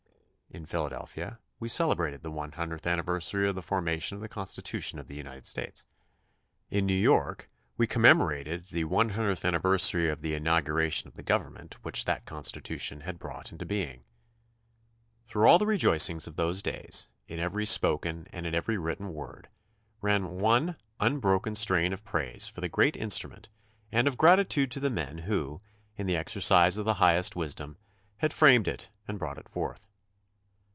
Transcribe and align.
In 0.53 0.65
Philadelphia 0.65 1.39
we 1.61 1.69
celebrated 1.69 2.23
the 2.23 2.29
one 2.29 2.51
hundredth 2.51 2.85
anniversary 2.85 3.47
of 3.47 3.55
the 3.55 3.61
formation 3.61 4.15
of 4.17 4.21
the 4.21 4.27
Constitution 4.27 4.99
of 4.99 5.07
the 5.07 5.15
United 5.15 5.45
States. 5.45 5.85
In 6.69 6.85
New 6.85 6.91
York 6.93 7.47
we 7.77 7.87
commemorated 7.87 8.63
the 8.65 8.83
34 8.83 8.83
THE 8.83 8.83
CONSTITUTION 8.83 8.83
AND 8.83 8.83
ITS 8.83 8.83
MAKERS 8.83 8.97
one 8.97 9.09
hundredth 9.15 9.45
anniversary 9.45 10.09
of 10.09 10.21
the 10.21 10.33
inauguration 10.35 11.07
of 11.07 11.13
the 11.13 11.23
government 11.23 11.83
which 11.85 12.03
that 12.03 12.25
Constitution 12.25 12.99
had 12.99 13.17
brought 13.17 13.53
into 13.53 13.65
being. 13.65 14.03
Through 15.27 15.47
all 15.47 15.57
the 15.57 15.65
rejoicings 15.65 16.27
of 16.27 16.35
those 16.35 16.61
days, 16.61 17.07
in 17.29 17.39
every 17.39 17.65
spoken 17.65 18.27
and 18.33 18.45
in 18.45 18.53
every 18.53 18.77
written 18.77 19.13
word, 19.13 19.47
ran 20.01 20.37
one 20.37 20.75
un 20.99 21.19
broken 21.19 21.55
strain 21.55 21.93
of 21.93 22.03
praise 22.03 22.49
for 22.49 22.59
the 22.59 22.67
great 22.67 22.97
instrument 22.97 23.47
and 23.89 24.05
of 24.05 24.17
gratitude 24.17 24.69
to 24.71 24.81
the 24.81 24.89
men 24.89 25.19
who, 25.19 25.61
in 25.95 26.07
the 26.07 26.17
exercise 26.17 26.77
of 26.77 26.83
the 26.83 26.95
highest 26.95 27.37
wisdom, 27.37 27.77
had 28.17 28.33
framed 28.33 28.67
it 28.67 28.89
and 29.07 29.17
brought 29.17 29.37
it 29.37 29.47
forth. 29.47 29.87